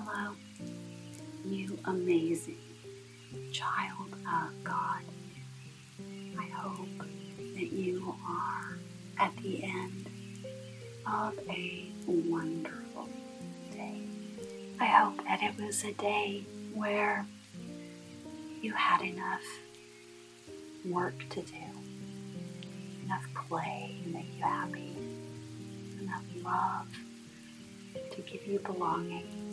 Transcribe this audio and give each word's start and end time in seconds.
Hello, 0.00 0.36
you 1.44 1.76
amazing 1.86 2.60
child 3.50 4.12
of 4.12 4.62
God. 4.62 5.02
I 6.38 6.44
hope 6.54 6.98
that 6.98 7.72
you 7.72 8.14
are 8.28 8.78
at 9.18 9.36
the 9.38 9.64
end 9.64 10.08
of 11.04 11.36
a 11.50 11.90
wonderful 12.06 13.08
day. 13.72 14.02
I 14.78 14.84
hope 14.84 15.16
that 15.24 15.42
it 15.42 15.60
was 15.60 15.82
a 15.82 15.92
day 15.94 16.44
where 16.74 17.26
you 18.62 18.72
had 18.74 19.02
enough 19.02 19.42
work 20.84 21.28
to 21.30 21.42
do, 21.42 21.56
enough 23.04 23.26
play 23.48 23.96
to 24.04 24.10
make 24.10 24.32
you 24.36 24.44
happy, 24.44 24.96
enough 26.00 26.22
love 26.44 26.86
to 28.12 28.20
give 28.20 28.46
you 28.46 28.60
belonging. 28.60 29.47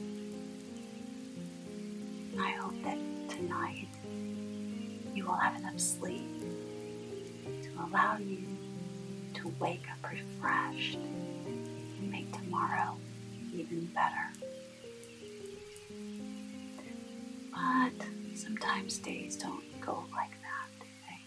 And 2.36 2.44
I 2.44 2.52
hope 2.52 2.74
that 2.84 2.98
tonight 3.30 3.88
you 5.14 5.24
will 5.24 5.36
have 5.36 5.56
enough 5.56 5.80
sleep 5.80 6.28
to 7.64 7.70
allow 7.82 8.18
you 8.18 8.40
to 9.36 9.48
wake 9.58 9.86
up 9.90 10.12
refreshed 10.12 10.96
and 10.98 12.12
make 12.12 12.30
tomorrow 12.34 12.98
even 13.54 13.86
better. 13.86 14.34
But 17.54 18.06
sometimes 18.36 18.98
days 18.98 19.38
don't 19.38 19.64
go 19.80 20.04
like 20.14 20.32
that, 20.32 20.68
do 20.82 20.88
they? 21.08 21.22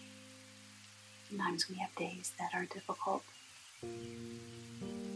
Sometimes 1.27 1.67
we 1.67 1.75
have 1.77 1.95
days 1.95 2.33
that 2.37 2.51
are 2.53 2.65
difficult, 2.65 3.23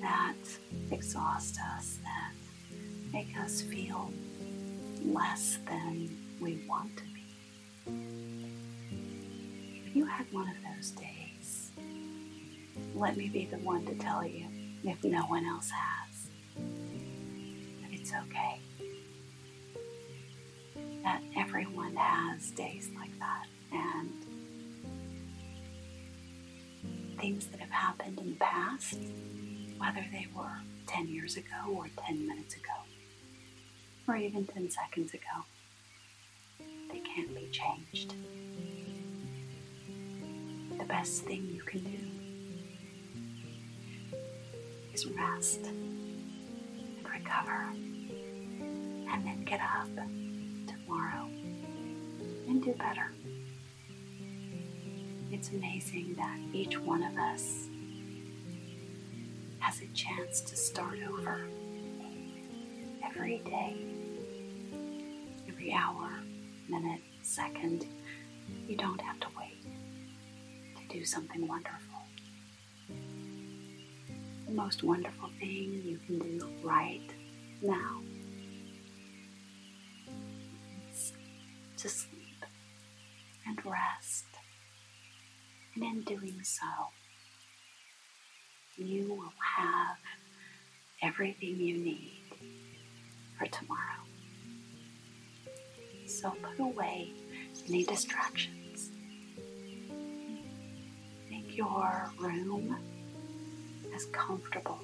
that 0.02 0.34
exhaust 0.90 1.60
us, 1.78 2.00
that 2.04 2.32
make 3.12 3.38
us 3.38 3.62
feel 3.62 4.12
less 5.06 5.60
than 5.66 6.10
we 6.40 6.64
want 6.68 6.96
to 6.98 7.04
be. 7.04 7.24
If 9.86 9.96
you 9.96 10.06
had 10.06 10.26
one 10.32 10.48
of 10.48 10.56
those 10.76 10.92
days, 10.92 11.72
let 12.96 13.18
me 13.18 13.30
be 13.30 13.46
the 13.46 13.58
one 13.58 13.86
to 13.86 13.96
tell 13.96 14.26
you, 14.26 14.48
if 14.84 15.04
no 15.04 15.22
one 15.24 15.46
else 15.46 15.70
has, 15.70 16.30
that 17.82 17.92
it's 17.92 18.12
okay. 18.12 18.60
That 21.04 21.22
everyone 21.36 21.96
has 21.96 22.52
days 22.52 22.90
like 22.98 23.18
that, 23.20 23.46
and 23.72 24.12
things 27.20 27.48
that 27.48 27.60
have 27.60 27.70
happened 27.70 28.20
in 28.20 28.32
the 28.32 28.38
past, 28.38 28.98
whether 29.78 30.06
they 30.12 30.28
were 30.36 30.62
10 30.88 31.08
years 31.08 31.38
ago 31.38 31.68
or 31.68 31.88
10 32.06 32.28
minutes 32.28 32.56
ago, 32.56 32.83
or 34.08 34.16
even 34.16 34.46
10 34.46 34.70
seconds 34.70 35.14
ago, 35.14 35.46
they 36.92 37.00
can't 37.00 37.34
be 37.36 37.50
changed. 37.52 38.14
The 40.78 40.86
best 40.86 41.24
thing 41.24 41.48
you 41.54 41.62
can 41.62 41.82
do 41.84 42.00
is 44.94 45.06
rest 45.08 45.62
and 45.66 47.06
recover 47.10 47.70
and 47.72 49.26
then 49.26 49.44
get 49.46 49.62
up 49.62 49.88
tomorrow 50.68 51.30
and 52.48 52.64
do 52.64 52.74
better. 52.74 53.12
It's 55.32 55.50
amazing 55.50 56.16
that 56.16 56.38
each 56.54 56.78
one 56.78 57.04
of 57.04 57.18
us 57.18 57.68
has 59.60 59.82
a 59.82 59.88
chance 59.94 60.42
to 60.42 60.56
start 60.56 61.00
over 61.10 61.48
every 63.04 63.40
day, 63.40 63.76
every 65.64 65.74
hour, 65.74 66.10
minute, 66.68 67.00
second. 67.22 67.86
You 68.68 68.76
don't 68.76 69.00
have 69.00 69.20
to 69.22 69.28
wait 69.38 69.64
to 70.76 70.98
do 70.98 71.06
something 71.06 71.48
wonderful. 71.48 72.00
The 74.46 74.54
most 74.54 74.84
wonderful 74.84 75.30
thing 75.40 75.82
you 75.86 76.00
can 76.06 76.20
do 76.20 76.50
right 76.64 77.10
now 77.62 78.02
is 80.92 81.14
to 81.78 81.88
sleep 81.88 82.46
and 83.48 83.58
rest. 83.66 84.26
And 85.76 85.84
in 85.86 86.02
doing 86.02 86.42
so, 86.44 86.66
you 88.76 89.14
will 89.14 89.34
have 89.58 89.98
everything 91.02 91.56
you 91.58 91.78
need 91.78 92.22
for 93.38 93.46
tomorrow. 93.46 94.13
So 96.14 96.32
put 96.44 96.60
away 96.60 97.12
any 97.68 97.84
distractions. 97.86 98.92
Make 101.28 101.58
your 101.58 102.12
room 102.20 102.78
as 103.96 104.06
comfortable 104.06 104.80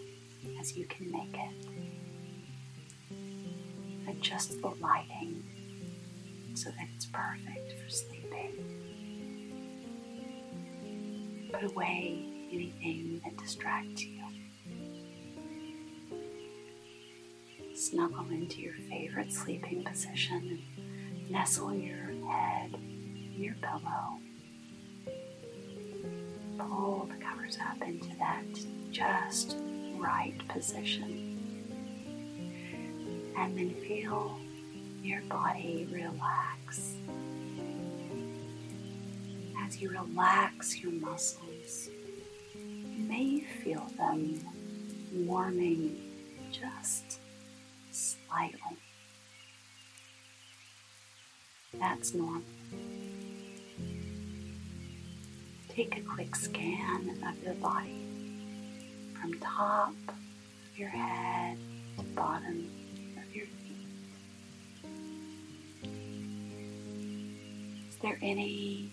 as 0.60 0.76
you 0.76 0.88
can 0.88 1.12
make 1.12 1.36
it. 1.36 1.68
Adjust 4.10 4.60
the 4.60 4.70
lighting 4.82 5.44
so 6.56 6.72
that 6.72 6.88
it's 6.96 7.06
perfect 7.06 7.74
for 7.80 7.90
sleeping. 7.90 8.66
Put 11.54 11.64
away 11.64 12.26
anything 12.52 13.22
that 13.24 13.38
distracts 13.38 14.04
you. 14.04 14.24
Snuggle 17.76 18.30
into 18.32 18.62
your 18.62 18.74
favorite 18.90 19.32
sleeping 19.32 19.84
position 19.84 20.64
nestle 21.30 21.74
your 21.76 22.12
head 22.28 22.74
in 22.74 23.34
your 23.38 23.56
pillow. 23.62 24.20
Pull 26.58 27.08
the 27.10 27.24
covers 27.24 27.58
up 27.70 27.82
into 27.88 28.10
that 28.18 28.44
just 28.92 29.56
right 29.98 30.36
position. 30.48 31.38
And 33.38 33.58
then 33.58 33.74
feel 33.76 34.38
your 35.04 35.22
body 35.22 35.88
relax. 35.92 36.96
As 39.66 39.80
you 39.80 39.92
relax 39.92 40.78
your 40.80 40.92
muscles, 40.94 41.90
you 42.56 43.04
may 43.08 43.42
feel 43.64 43.86
them 43.98 44.40
warming 45.14 46.02
just 46.52 47.20
slightly. 47.92 48.78
That's 51.78 52.14
normal. 52.14 52.42
Take 55.70 55.98
a 55.98 56.02
quick 56.02 56.36
scan 56.36 57.18
of 57.26 57.44
your 57.44 57.54
body 57.56 57.96
from 59.14 59.40
top 59.40 59.94
of 60.08 60.78
your 60.78 60.90
head 60.90 61.58
to 61.98 62.04
bottom 62.16 62.70
of 63.18 63.36
your 63.36 63.46
feet. 63.46 63.88
Is 67.90 67.96
there 68.02 68.18
any 68.22 68.92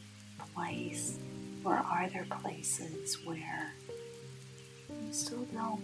place 0.54 1.18
or 1.64 1.74
are 1.74 2.08
there 2.12 2.26
places 2.42 3.18
where 3.24 3.72
you 4.88 5.12
still 5.12 5.46
don't 5.52 5.82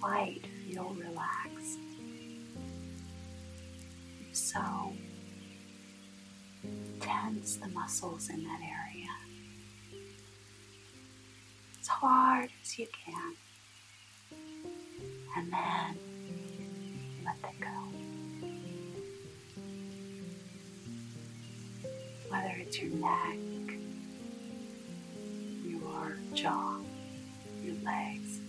quite 0.00 0.42
feel 0.66 0.94
relaxed? 0.98 1.78
If 4.20 4.36
so, 4.36 4.92
tense 7.00 7.56
the 7.56 7.68
muscles 7.68 8.28
in 8.30 8.42
that 8.44 8.60
area 8.60 9.10
as 11.84 11.88
hard 11.88 12.50
as 12.62 12.78
you 12.78 12.86
can. 13.04 13.34
And 15.36 15.52
then 15.52 15.98
let 17.24 17.42
them 17.42 17.54
go. 17.60 17.68
Whether 22.30 22.54
it's 22.58 22.80
your 22.80 22.90
neck, 22.92 23.38
your 25.66 26.16
jaw, 26.32 26.78
your 27.62 27.74
legs, 27.84 28.40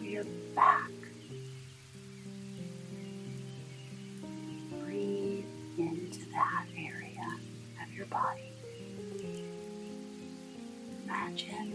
your 0.00 0.24
back. 0.54 0.87
Imagine 11.38 11.72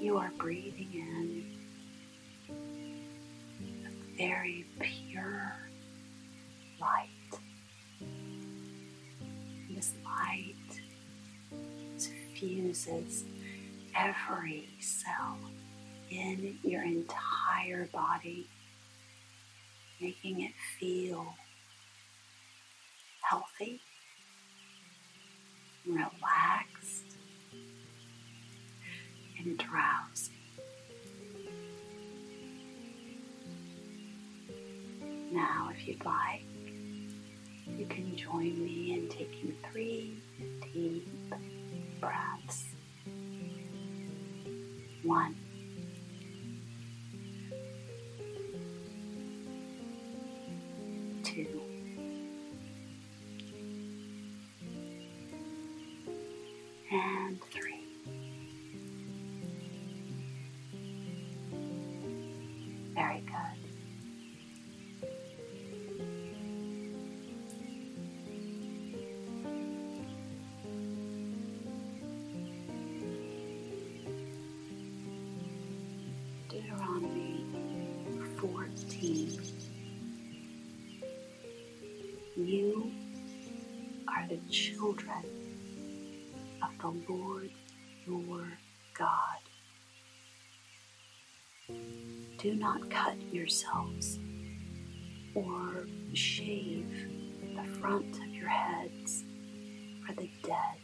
you 0.00 0.18
are 0.18 0.30
breathing 0.36 0.88
in 0.92 1.44
a 3.86 4.16
very 4.18 4.66
pure 4.80 5.54
light. 6.80 7.08
And 8.00 9.76
this 9.76 9.92
light 10.04 10.54
suffuses 11.96 13.24
every 13.96 14.68
cell 14.80 15.38
in 16.10 16.58
your 16.62 16.82
entire 16.82 17.86
body. 17.92 18.48
making 20.00 20.40
it 20.42 20.52
feel 20.78 21.34
healthy, 23.22 23.80
relaxed, 25.86 26.73
and 29.44 29.58
drowsy. 29.58 30.32
Now, 35.32 35.70
if 35.72 35.86
you'd 35.86 36.04
like, 36.04 36.42
you 37.76 37.86
can 37.86 38.16
join 38.16 38.62
me 38.62 38.92
in 38.94 39.08
taking 39.08 39.56
three 39.70 40.14
deep 40.72 41.08
breaths. 42.00 42.64
One. 45.02 45.34
14. 79.00 79.40
You 82.36 82.92
are 84.08 84.26
the 84.28 84.38
children 84.50 85.24
of 86.62 86.78
the 86.78 87.12
Lord 87.12 87.50
your 88.06 88.46
God. 88.96 89.38
Do 92.38 92.54
not 92.54 92.90
cut 92.90 93.16
yourselves 93.32 94.18
or 95.34 95.86
shave 96.12 97.08
the 97.56 97.64
front 97.80 98.16
of 98.16 98.28
your 98.28 98.48
heads 98.48 99.24
for 100.06 100.12
the 100.14 100.28
dead, 100.42 100.78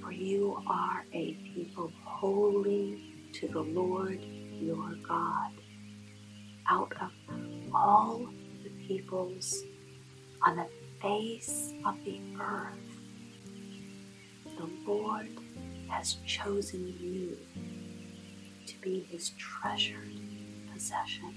for 0.00 0.12
you 0.12 0.62
are 0.66 1.04
a 1.12 1.34
people 1.54 1.90
holy 2.04 3.30
to 3.34 3.48
the 3.48 3.60
Lord 3.60 4.22
your 4.60 4.94
God. 5.06 5.50
Out 6.68 6.92
of 7.00 7.10
all 7.74 8.26
the 8.62 8.70
peoples 8.86 9.62
on 10.42 10.56
the 10.56 10.66
face 11.02 11.72
of 11.84 11.96
the 12.04 12.20
earth, 12.40 12.78
the 14.56 14.68
Lord 14.90 15.28
has 15.90 16.14
chosen 16.26 16.94
you 16.98 17.36
to 18.66 18.80
be 18.80 19.06
his 19.10 19.30
treasured 19.38 20.10
possession. 20.72 21.34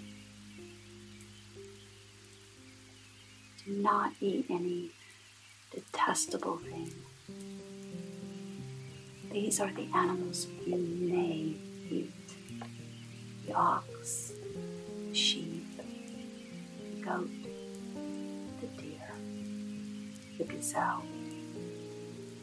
Do 3.66 3.74
not 3.74 4.14
eat 4.22 4.46
any 4.50 4.92
detestable 5.72 6.58
thing. 6.58 6.92
These 9.32 9.60
are 9.60 9.72
the 9.74 9.90
animals 9.94 10.48
you 10.66 10.78
may 10.78 11.56
eat 11.90 12.14
the 13.46 13.54
ox, 13.54 14.32
goat, 17.08 17.30
the 18.60 18.68
deer, 18.82 19.12
the 20.38 20.44
gazelle, 20.44 21.06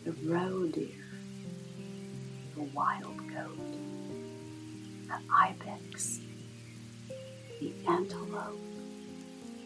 the 0.05 0.13
roe 0.25 0.67
deer, 0.69 1.05
the 2.55 2.63
wild 2.73 3.19
goat, 3.29 3.75
the 5.07 5.19
ibex, 5.31 6.21
the 7.61 7.75
antelope, 7.87 8.59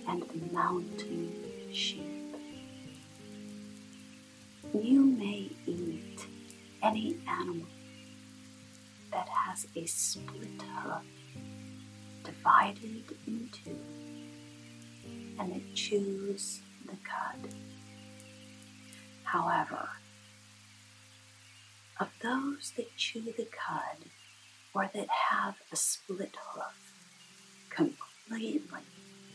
and 0.09 0.23
the 0.23 0.53
mountain 0.53 1.33
sheep. 1.73 2.35
You 4.75 5.05
may 5.05 5.49
eat 5.67 6.27
any 6.83 7.19
animal 7.29 7.67
that 9.13 9.29
has 9.29 9.67
a 9.77 9.87
split 9.87 10.63
hoof 10.83 11.03
divided 12.25 13.05
into 13.27 13.79
and 15.39 15.53
that 15.53 15.75
chews 15.75 16.61
the 16.87 16.97
cud. 17.05 17.55
However, 19.25 19.89
of 22.01 22.09
those 22.23 22.73
that 22.77 22.97
chew 22.97 23.23
the 23.37 23.47
cud 23.47 23.99
or 24.75 24.91
that 24.95 25.09
have 25.09 25.57
a 25.73 25.77
split 25.77 26.37
hoof 26.55 26.93
completely 27.71 28.81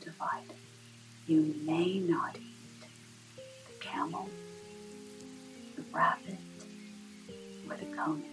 divided, 0.04 0.56
you 1.28 1.56
may 1.64 2.00
not 2.00 2.38
eat 2.38 2.88
the 3.68 3.80
camel, 3.80 4.30
the 5.76 5.84
rabbit, 5.94 6.38
or 7.70 7.76
the 7.78 7.86
coney. 7.96 8.24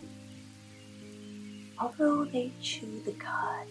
Although 1.78 2.24
they 2.24 2.52
chew 2.60 3.02
the 3.04 3.12
cud, 3.12 3.68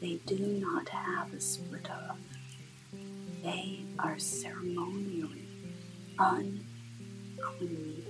they 0.00 0.20
do 0.26 0.38
not 0.38 0.88
have 0.88 1.32
a 1.34 1.40
split 1.40 1.86
hoof. 1.86 2.16
They 3.42 3.80
are 3.98 4.18
ceremonially 4.18 5.48
unclean. 6.18 8.04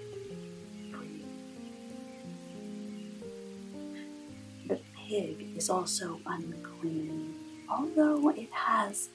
The 4.66 4.80
pig 4.96 5.56
is 5.56 5.70
also 5.70 6.20
unclean, 6.26 7.34
although 7.70 8.30
it 8.30 8.52
has 8.52 9.10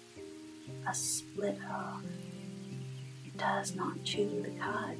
a 0.87 0.93
split 0.93 1.57
hoof. 1.57 2.03
It 3.25 3.37
does 3.37 3.75
not 3.75 4.03
chew 4.03 4.41
the 4.41 4.57
cud. 4.59 4.97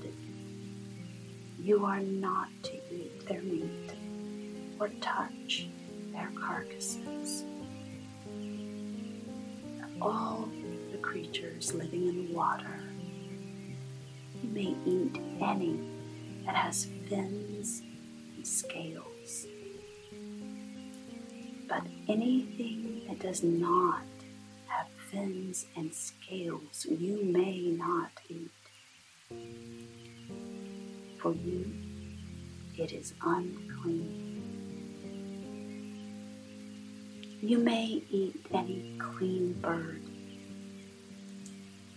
You 1.62 1.86
are 1.86 2.02
not 2.02 2.50
to 2.64 2.74
eat 2.94 3.26
their 3.28 3.42
meat 3.42 3.94
or 4.80 4.90
touch 5.02 5.68
their 6.12 6.32
carcasses. 6.38 7.46
All 10.02 10.50
creatures 11.16 11.74
living 11.74 12.10
in 12.10 12.34
water, 12.34 12.84
you 14.44 14.50
may 14.50 14.76
eat 14.86 15.18
any 15.42 15.80
that 16.46 16.56
has 16.56 16.90
fins 17.08 17.84
and 18.36 18.46
scales. 18.46 19.48
But 21.70 21.84
anything 22.10 23.04
that 23.08 23.20
does 23.20 23.44
not 23.44 24.04
have 24.68 24.88
fins 25.10 25.68
and 25.78 25.94
scales, 25.94 26.86
you 26.90 27.24
may 27.24 27.62
not 27.62 28.12
eat. 28.28 28.52
For 31.22 31.34
you, 31.34 31.74
it 32.78 32.92
is 32.92 33.14
unclean. 33.24 34.34
You 37.42 37.60
may 37.60 38.04
eat 38.10 38.46
any 38.54 38.98
clean 39.00 39.54
bird, 39.62 40.05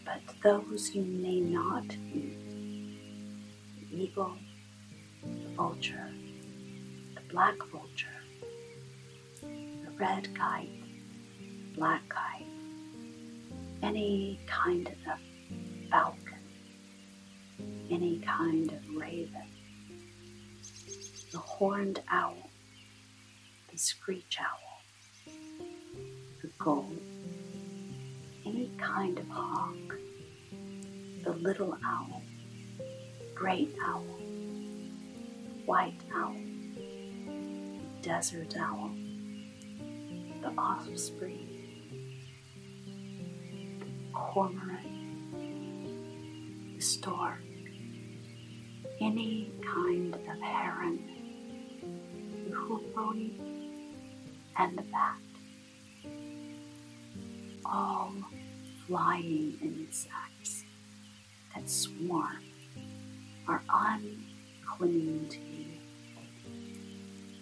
but 0.09 0.43
those 0.43 0.95
you 0.95 1.03
may 1.03 1.41
not 1.41 1.87
the 1.89 2.33
eagle, 3.91 4.37
the 5.23 5.49
vulture, 5.57 6.11
the 7.15 7.21
black 7.31 7.57
vulture, 7.71 8.07
the 9.43 9.91
red 9.99 10.35
kite, 10.35 10.71
black 11.75 12.09
kite, 12.09 12.47
any 13.83 14.41
kind 14.47 14.89
of 14.89 15.19
falcon, 15.91 16.39
any 17.91 18.19
kind 18.21 18.73
of 18.73 18.97
raven, 18.97 19.49
the 21.33 21.39
horned 21.39 22.03
owl, 22.11 22.51
the 23.71 23.77
screech 23.77 24.39
owl 24.41 24.69
the 26.43 26.49
gull, 26.59 26.93
any 28.49 28.71
kind 28.79 29.19
of 29.19 29.29
hawk, 29.29 29.99
the 31.23 31.33
little 31.33 31.77
owl, 31.85 32.23
great 33.35 33.75
owl, 33.85 34.07
white 35.67 36.01
owl, 36.15 36.35
desert 38.01 38.55
owl, 38.59 38.91
the 40.41 40.49
osprey, 40.57 41.47
the 43.81 43.87
cormorant, 44.15 44.87
the 46.75 46.81
stork, 46.81 47.43
any 49.03 49.53
kind 49.63 50.15
of 50.15 50.41
heron, 50.41 50.99
the 52.49 52.57
hoopoe, 52.57 53.13
and 54.57 54.79
the 54.79 54.83
bat 54.83 55.19
all 57.71 58.13
flying 58.87 59.59
insects 59.63 60.65
that 61.55 61.69
swarm 61.69 62.43
are 63.47 63.63
unclean 63.69 65.29
to 65.29 65.39
you. 65.39 65.67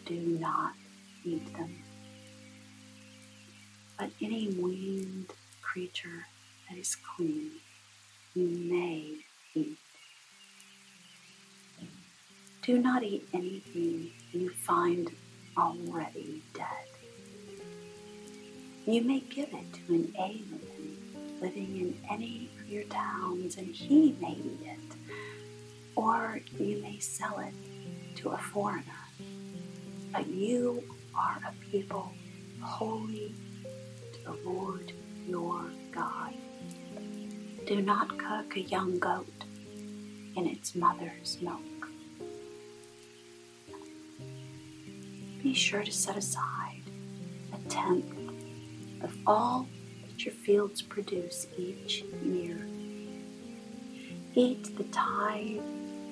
Do 0.04 0.38
not 0.38 0.74
eat 1.24 1.52
them. 1.56 1.82
But 3.98 4.10
any 4.20 4.48
winged 4.48 5.32
creature 5.62 6.26
that 6.68 6.78
is 6.78 6.96
clean, 6.96 7.52
you 8.34 8.46
may 8.48 9.14
eat. 9.54 9.78
Do 12.62 12.78
not 12.78 13.02
eat 13.02 13.28
anything 13.32 14.10
you 14.32 14.50
find 14.50 15.10
already 15.56 16.42
dead. 16.52 16.95
You 18.86 19.02
may 19.02 19.18
give 19.18 19.48
it 19.52 19.72
to 19.72 19.94
an 19.94 20.14
alien 20.16 20.96
living 21.42 21.76
in 21.76 22.00
any 22.08 22.48
of 22.60 22.68
your 22.70 22.84
towns, 22.84 23.56
and 23.56 23.66
he 23.66 24.16
may 24.20 24.32
eat 24.32 24.60
it. 24.64 24.96
Or 25.96 26.40
you 26.56 26.80
may 26.82 27.00
sell 27.00 27.40
it 27.40 28.16
to 28.18 28.30
a 28.30 28.38
foreigner. 28.38 28.84
But 30.12 30.28
you 30.28 30.84
are 31.16 31.38
a 31.48 31.52
people 31.70 32.12
holy 32.62 33.34
to 34.12 34.24
the 34.24 34.48
Lord 34.48 34.92
your 35.26 35.64
God. 35.90 36.34
Do 37.66 37.82
not 37.82 38.16
cook 38.16 38.56
a 38.56 38.60
young 38.60 39.00
goat 39.00 39.44
in 40.36 40.46
its 40.46 40.76
mother's 40.76 41.38
milk. 41.40 41.60
Be 45.42 45.54
sure 45.54 45.82
to 45.82 45.92
set 45.92 46.16
aside 46.16 46.82
a 47.52 47.68
tenth 47.68 48.15
of 49.02 49.16
all 49.26 49.68
that 50.02 50.24
your 50.24 50.34
fields 50.34 50.82
produce 50.82 51.46
each 51.58 52.04
year. 52.22 52.66
Eat 54.34 54.76
the 54.76 54.84
tithe 54.84 55.62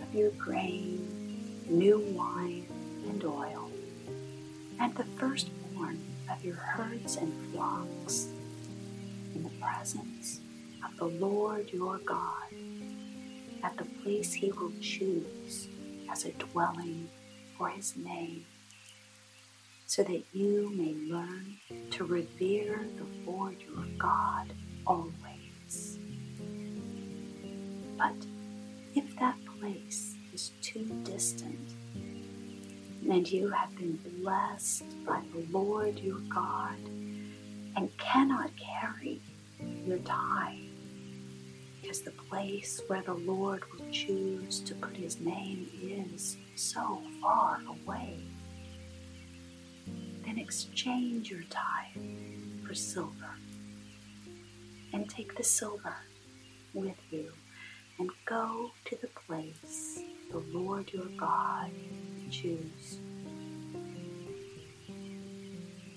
of 0.03 0.15
your 0.15 0.31
grain, 0.33 1.63
new 1.69 1.99
wine, 2.17 2.67
and 3.09 3.25
oil, 3.25 3.71
and 4.81 4.95
the 4.95 5.05
firstborn 5.19 5.99
of 6.31 6.45
your 6.45 6.57
herds 6.57 7.17
and 7.17 7.33
flocks 7.53 8.29
in 9.35 9.43
the 9.43 9.51
presence 9.61 10.41
of 10.85 10.97
the 10.97 11.05
Lord 11.05 11.71
your 11.73 11.99
God 11.99 12.49
at 13.63 13.77
the 13.77 13.85
place 14.03 14.33
he 14.33 14.53
will 14.53 14.73
choose 14.81 15.69
as 16.11 16.25
a 16.25 16.33
dwelling 16.33 17.09
for 17.57 17.69
his 17.69 17.97
name 17.97 18.45
so 19.87 20.03
that 20.03 20.23
you 20.33 20.71
may 20.75 20.95
learn 21.13 21.57
to 21.91 22.05
revere 22.05 22.87
the 22.97 23.31
Lord 23.31 23.57
your 23.63 23.85
God 23.99 24.53
always. 24.87 25.99
But 27.97 28.15
if 28.95 29.17
that 29.19 29.37
place 29.61 30.15
is 30.33 30.51
too 30.63 30.85
distant, 31.05 31.59
and 33.09 33.31
you 33.31 33.51
have 33.51 33.77
been 33.77 33.99
blessed 34.21 34.85
by 35.07 35.21
the 35.33 35.47
Lord 35.57 35.99
your 35.99 36.21
God 36.29 36.79
and 37.77 37.97
cannot 37.99 38.51
carry 38.57 39.21
your 39.87 39.99
tithe, 39.99 40.59
because 41.81 42.01
the 42.01 42.13
place 42.13 42.81
where 42.87 43.03
the 43.03 43.15
Lord 43.15 43.63
will 43.71 43.85
choose 43.93 44.61
to 44.61 44.75
put 44.75 44.97
his 44.97 45.21
name 45.21 45.69
is 45.83 46.39
so 46.57 47.03
far 47.21 47.61
away 47.69 48.19
then 50.25 50.39
exchange 50.39 51.31
your 51.31 51.43
tithe 51.51 52.03
for 52.67 52.75
silver. 52.75 53.31
And 54.93 55.09
take 55.09 55.37
the 55.37 55.43
silver 55.43 55.97
with 56.73 56.99
you 57.11 57.33
and 57.99 58.11
go 58.25 58.71
to 58.85 58.97
the 58.97 59.09
place 59.09 60.01
the 60.31 60.39
Lord 60.39 60.93
your 60.93 61.07
God 61.17 61.71
will 61.71 62.31
choose. 62.31 62.99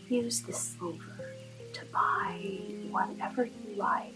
Use 0.09 0.41
the 0.41 0.53
silver 0.53 1.33
to 1.73 1.85
buy 1.91 2.39
whatever 2.89 3.45
you 3.45 3.75
like 3.75 4.13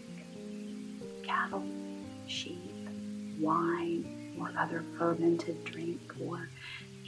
cattle, 1.22 1.64
sheep, 2.26 2.58
wine, 3.38 4.36
or 4.38 4.52
other 4.58 4.84
fermented 4.98 5.64
drink, 5.64 6.12
or 6.20 6.48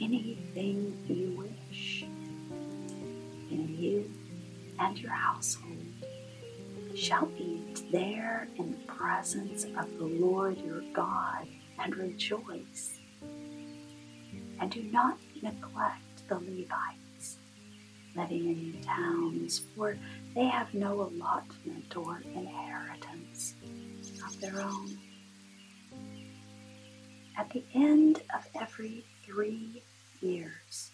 anything 0.01 0.97
you 1.07 1.31
wish 1.37 1.94
and 3.55 3.69
you 3.77 4.11
and 4.79 4.97
your 4.97 5.11
household 5.11 5.85
shall 6.95 7.29
eat 7.37 7.83
there 7.91 8.47
in 8.57 8.71
the 8.71 8.93
presence 8.93 9.65
of 9.77 9.97
the 9.97 10.05
Lord 10.05 10.57
your 10.59 10.81
God 10.93 11.47
and 11.79 11.95
rejoice. 11.95 12.99
And 14.59 14.71
do 14.71 14.83
not 14.83 15.17
neglect 15.41 16.27
the 16.27 16.35
Levites 16.35 17.37
living 18.15 18.47
in 18.47 18.81
towns, 18.81 19.61
for 19.75 19.97
they 20.33 20.45
have 20.45 20.73
no 20.73 21.01
allotment 21.01 21.95
or 21.97 22.21
inheritance 22.33 23.55
of 24.25 24.39
their 24.39 24.61
own. 24.61 24.97
At 27.37 27.49
the 27.49 27.63
end 27.73 28.21
of 28.33 28.47
every 28.59 29.03
three 29.25 29.83
years, 30.21 30.91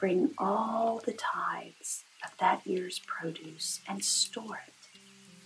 Bring 0.00 0.30
all 0.38 1.02
the 1.04 1.12
tithes 1.12 2.04
of 2.24 2.30
that 2.40 2.66
year's 2.66 3.00
produce 3.00 3.82
and 3.86 4.02
store 4.02 4.58
it 4.66 4.88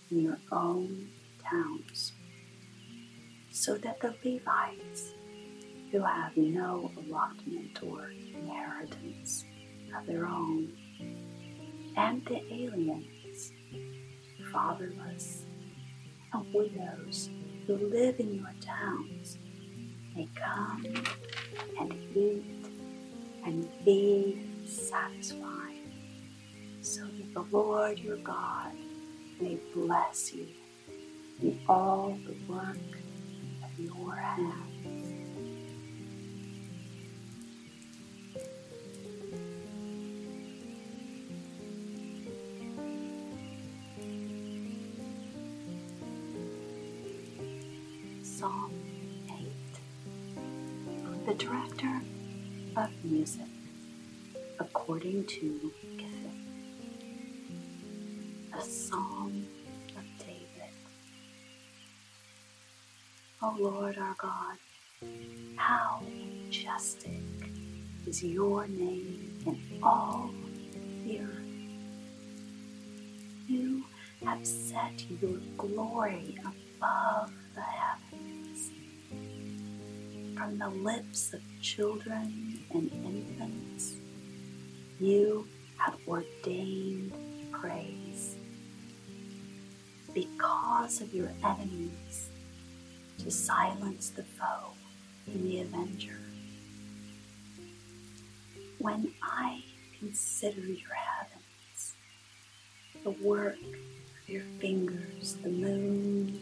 in 0.09 0.21
your 0.21 0.37
own 0.49 1.09
towns, 1.43 2.13
so 3.51 3.77
that 3.77 3.99
the 3.99 4.15
Levites, 4.23 5.11
who 5.91 5.99
have 5.99 6.37
no 6.37 6.89
allotment 6.95 7.83
or 7.83 8.11
inheritance 8.33 9.43
of 9.93 10.05
their 10.07 10.25
own, 10.25 10.71
and 11.97 12.25
the 12.25 12.41
aliens, 12.53 13.51
fatherless, 14.53 15.43
and 16.31 16.53
widows 16.53 17.29
who 17.67 17.75
live 17.75 18.21
in 18.21 18.35
your 18.35 18.53
towns 18.61 19.37
may 20.15 20.29
come 20.33 20.85
and 21.77 21.93
eat 22.15 22.64
and 23.45 23.69
be 23.85 24.41
satisfied, 24.65 25.77
so 26.81 27.01
that 27.01 27.33
the 27.33 27.45
Lord 27.55 27.99
your 27.99 28.17
God 28.17 28.71
may 29.39 29.57
bless 29.73 30.33
you 30.33 30.47
in 31.41 31.59
all 31.67 32.17
the 32.25 32.35
work 32.51 32.77
of 33.63 33.79
your 33.79 34.15
hands. 34.15 35.11
Psalm 48.23 48.71
8 49.29 51.27
The 51.27 51.33
director 51.35 52.01
of 52.77 52.89
music 53.03 53.47
according 54.59 55.25
to 55.25 55.71
a 58.57 58.61
psalm 58.61 59.45
of 59.97 60.03
David. 60.19 60.73
O 63.41 63.55
Lord 63.59 63.97
our 63.97 64.15
God, 64.17 64.57
how 65.55 66.01
majestic 66.45 67.21
is 68.07 68.23
your 68.23 68.67
name 68.67 69.33
in 69.45 69.79
all 69.81 70.31
the 71.05 71.19
earth. 71.19 71.45
You 73.47 73.83
have 74.25 74.45
set 74.45 75.03
your 75.21 75.39
glory 75.57 76.37
above 76.41 77.31
the 77.55 77.61
heavens. 77.61 78.71
From 80.37 80.57
the 80.57 80.69
lips 80.69 81.33
of 81.33 81.41
children 81.61 82.44
and 82.73 82.91
infants, 82.91 83.95
you 84.99 85.47
have 85.77 85.95
ordained 86.07 87.11
praise 87.51 88.35
because 90.13 91.01
of 91.01 91.13
your 91.13 91.29
enemies 91.43 92.29
to 93.19 93.29
silence 93.29 94.09
the 94.09 94.23
foe 94.23 94.71
and 95.27 95.43
the 95.43 95.61
avenger. 95.61 96.19
When 98.79 99.13
I 99.21 99.63
consider 99.99 100.61
your 100.61 100.93
heavens, 100.93 101.95
the 103.03 103.11
work 103.11 103.57
of 103.57 104.29
your 104.29 104.43
fingers, 104.59 105.37
the 105.43 105.49
moon 105.49 106.39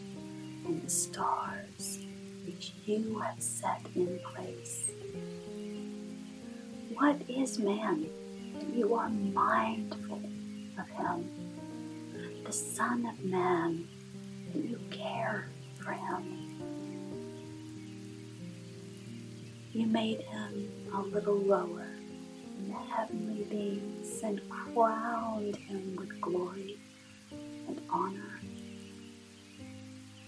and 0.66 0.82
the 0.82 0.90
stars 0.90 2.04
which 2.44 2.72
you 2.84 3.18
have 3.18 3.40
set 3.42 3.80
in 3.94 4.18
place. 4.34 4.90
What 6.96 7.16
is 7.28 7.58
man 7.58 8.08
you 8.72 8.94
are 8.94 9.08
mindful 9.08 10.22
of 10.78 10.88
him, 10.90 11.28
the 12.44 12.52
Son 12.52 13.06
of 13.06 13.24
Man, 13.24 13.88
you 14.54 14.78
care 14.92 15.48
for 15.80 15.90
him. 15.90 16.60
You 19.72 19.86
made 19.86 20.20
him 20.20 20.70
a 20.94 21.00
little 21.00 21.36
lower 21.36 21.88
than 22.56 22.68
the 22.68 22.78
heavenly 22.94 23.42
beings 23.44 24.22
and 24.22 24.40
crowned 24.48 25.56
him 25.56 25.96
with 25.96 26.20
glory 26.20 26.78
and 27.32 27.80
honor. 27.90 28.40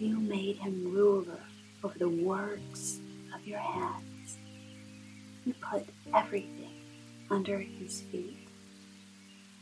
You 0.01 0.19
made 0.19 0.57
him 0.57 0.93
ruler 0.93 1.41
over 1.85 1.97
the 1.97 2.09
works 2.09 2.99
of 3.33 3.47
your 3.47 3.61
hands. 3.61 4.06
You 5.47 5.55
put 5.61 5.87
everything 6.13 6.73
under 7.31 7.61
his 7.61 8.01
feet, 8.01 8.49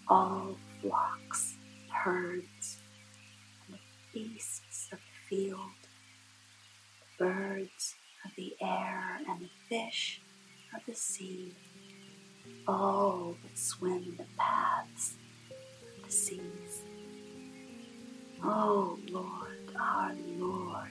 all 0.08 0.56
flocks, 0.80 1.56
herds, 1.90 2.78
and 3.66 3.76
the 3.76 4.18
beasts 4.18 4.88
of 4.90 4.98
the 4.98 5.36
field, 5.36 5.58
the 7.18 7.26
birds 7.26 7.96
of 8.24 8.30
the 8.34 8.56
air, 8.62 9.20
and 9.28 9.42
the 9.42 9.50
fish 9.68 10.22
of 10.74 10.80
the 10.86 10.94
sea, 10.94 11.52
all 12.66 13.36
that 13.42 13.58
swim 13.58 14.16
the 14.16 14.24
paths 14.38 15.16
of 15.98 16.06
the 16.06 16.10
seas. 16.10 16.80
Oh 18.42 18.98
Lord, 19.10 19.70
our 19.78 20.14
Lord, 20.38 20.88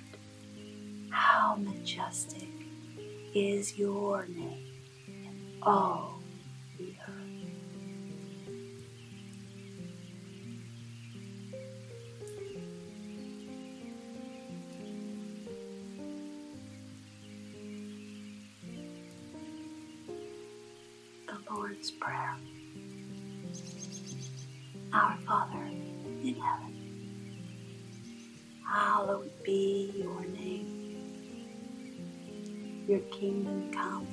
how 1.10 1.56
majestic 1.56 2.48
is 3.34 3.80
your 3.80 4.28
name 4.28 4.73
Oh, 5.66 5.70
all 5.72 6.24
the 6.78 6.96
earth. 7.08 7.48
The 21.28 21.54
Lord's 21.54 21.92
Prayer. 21.92 22.38
Our 24.94 25.18
Father 25.28 25.64
in 26.24 26.36
heaven, 26.36 26.88
hallowed 28.68 29.32
be 29.44 29.94
your 29.96 30.26
name. 30.26 30.90
Your 32.88 33.02
kingdom 33.12 33.72
come, 33.74 34.13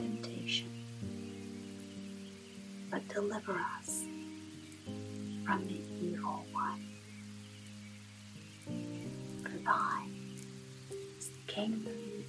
temptation, 0.00 0.68
but 2.90 3.06
deliver 3.08 3.60
us 3.78 4.04
from 5.44 5.66
the 5.66 5.80
evil 6.00 6.44
one. 6.52 6.86
For 9.42 9.58
thine 9.64 10.38
is 11.18 11.28
the 11.28 11.52
kingdom, 11.52 12.24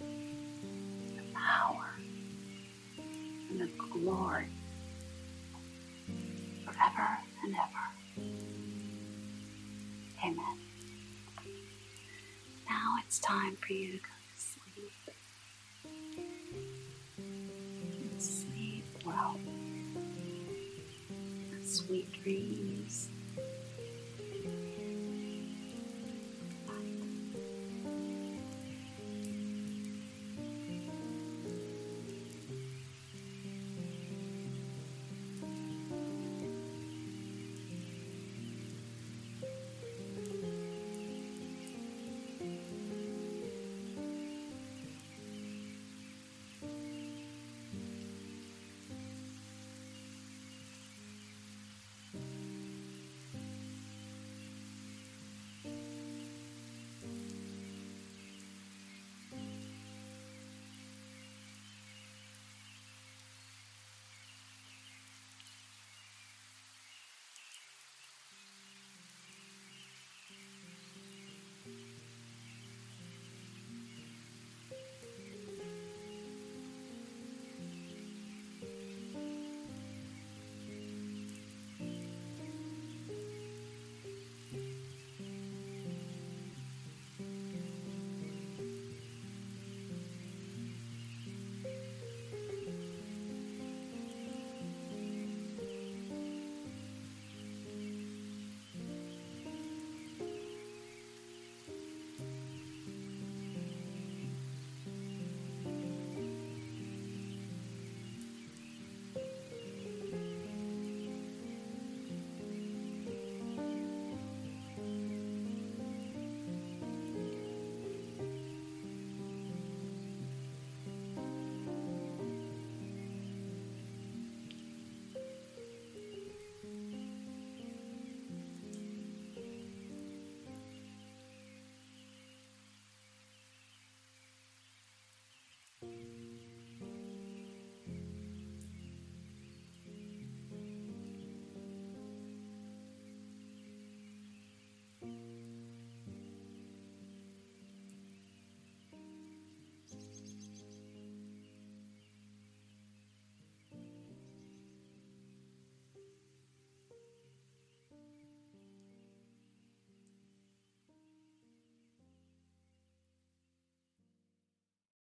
the 0.00 1.22
power, 1.34 1.94
and 3.50 3.60
the 3.60 3.70
glory 3.90 4.48
forever 6.64 7.18
and 7.44 7.54
ever. 7.54 7.86
Amen. 10.24 10.58
Now 12.68 12.96
it's 13.04 13.18
time 13.20 13.56
for 13.56 13.72
you 13.72 13.92
to 13.92 13.98
go 13.98 14.23
Sweet 21.62 22.08
dreams. 22.22 23.13